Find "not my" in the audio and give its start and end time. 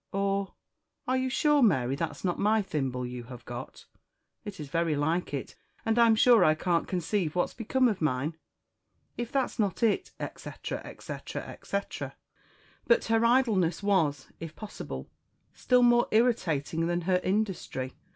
2.25-2.63